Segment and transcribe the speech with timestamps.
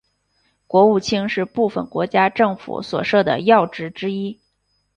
[0.65, 4.41] 国务卿是部份国家政府所设的要职之一。